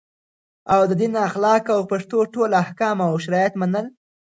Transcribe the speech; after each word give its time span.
او 0.73 0.81
د 0.89 0.91
دین 1.01 1.13
اخلاق 1.27 1.63
او 1.75 1.81
پښتو 1.91 2.17
ټول 2.33 2.51
احکام 2.63 2.97
او 3.07 3.13
شرایط 3.23 3.53
منل 3.61 3.87